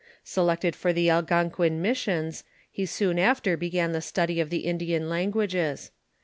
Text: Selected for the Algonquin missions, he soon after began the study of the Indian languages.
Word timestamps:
Selected 0.23 0.75
for 0.75 0.91
the 0.93 1.11
Algonquin 1.11 1.79
missions, 1.79 2.43
he 2.71 2.87
soon 2.87 3.19
after 3.19 3.55
began 3.55 3.91
the 3.91 4.01
study 4.01 4.39
of 4.39 4.49
the 4.49 4.65
Indian 4.65 5.07
languages. 5.09 5.91